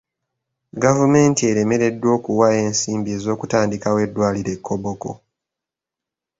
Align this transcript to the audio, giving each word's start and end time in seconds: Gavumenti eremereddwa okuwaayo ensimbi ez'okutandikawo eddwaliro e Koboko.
Gavumenti 0.83 1.41
eremereddwa 1.51 2.09
okuwaayo 2.17 2.59
ensimbi 2.67 3.09
ez'okutandikawo 3.17 3.97
eddwaliro 4.05 4.51
e 4.57 4.59
Koboko. 4.67 5.11